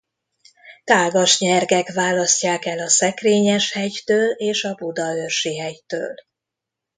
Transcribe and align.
Tágas 0.83 1.39
nyergek 1.39 1.93
választják 1.93 2.65
el 2.65 2.79
a 2.79 2.89
Szekrényes-hegytől 2.89 4.29
és 4.31 4.63
a 4.63 4.73
Budaörsi-hegytől. 4.75 6.15